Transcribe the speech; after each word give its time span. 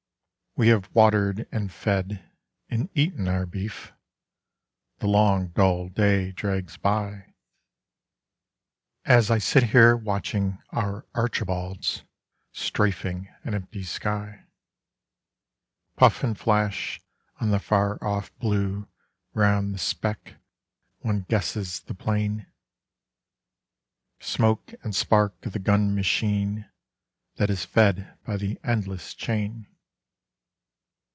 _We 0.63 0.67
have 0.67 0.93
watered 0.93 1.47
and 1.49 1.71
fed, 1.71 2.29
and 2.67 2.89
eaten 2.93 3.29
our 3.29 3.45
beef; 3.45 3.93
the 4.97 5.07
long 5.07 5.47
dull 5.51 5.87
day 5.87 6.33
drags 6.33 6.75
by, 6.75 7.33
As 9.05 9.31
I 9.31 9.37
sit 9.37 9.69
here 9.71 9.95
watching 9.95 10.61
our 10.71 11.07
"Archibalds" 11.15 12.03
strafing 12.51 13.33
an 13.45 13.53
empty 13.53 13.81
sky; 13.83 14.43
Puff 15.95 16.21
and 16.21 16.37
flash 16.37 16.99
on 17.39 17.51
the 17.51 17.59
far 17.59 17.97
off 18.03 18.37
blue 18.37 18.89
round 19.33 19.73
the 19.73 19.79
speck 19.79 20.35
one 20.99 21.21
guesses 21.29 21.79
the 21.79 21.95
plane 21.95 22.45
Smoke 24.19 24.73
and 24.83 24.93
spark 24.93 25.45
of 25.45 25.53
the 25.53 25.59
gun 25.59 25.95
machine 25.95 26.69
that 27.37 27.49
is 27.49 27.63
fed 27.63 28.17
by 28.25 28.35
the 28.35 28.59
endless 28.65 29.13
chain. 29.13 29.67